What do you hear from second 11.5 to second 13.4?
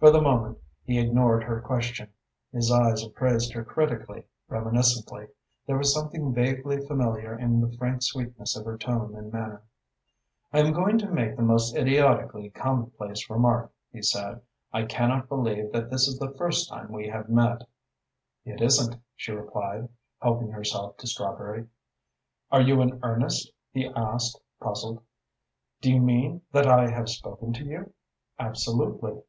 idiotically commonplace